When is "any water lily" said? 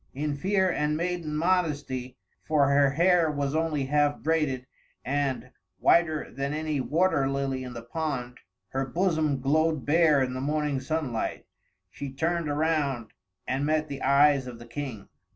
6.55-7.63